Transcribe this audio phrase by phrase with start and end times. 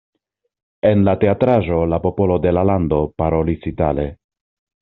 [0.91, 4.09] En la teatraĵo la popolo de la lando parolis itale.